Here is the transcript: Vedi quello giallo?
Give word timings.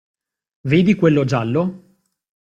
Vedi 0.63 0.95
quello 0.95 1.23
giallo? 1.25 1.99